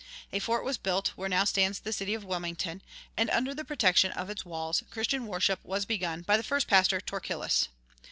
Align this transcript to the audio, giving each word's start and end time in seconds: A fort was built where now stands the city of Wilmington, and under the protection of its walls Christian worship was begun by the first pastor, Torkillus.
A 0.33 0.39
fort 0.39 0.65
was 0.65 0.79
built 0.79 1.09
where 1.09 1.29
now 1.29 1.43
stands 1.43 1.77
the 1.79 1.93
city 1.93 2.15
of 2.15 2.23
Wilmington, 2.25 2.81
and 3.15 3.29
under 3.29 3.53
the 3.53 3.63
protection 3.63 4.11
of 4.13 4.31
its 4.31 4.43
walls 4.43 4.81
Christian 4.89 5.27
worship 5.27 5.59
was 5.63 5.85
begun 5.85 6.23
by 6.23 6.37
the 6.37 6.41
first 6.43 6.65
pastor, 6.67 6.99
Torkillus. 6.99 7.67